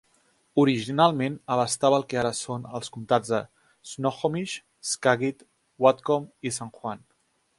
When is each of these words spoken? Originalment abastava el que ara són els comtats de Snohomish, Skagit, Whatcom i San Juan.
Originalment 0.61 1.35
abastava 1.55 1.99
el 2.01 2.05
que 2.13 2.19
ara 2.21 2.31
són 2.37 2.65
els 2.79 2.89
comtats 2.95 3.29
de 3.35 3.41
Snohomish, 3.91 4.57
Skagit, 4.93 5.47
Whatcom 5.87 6.29
i 6.51 6.57
San 6.59 6.77
Juan. 6.79 7.07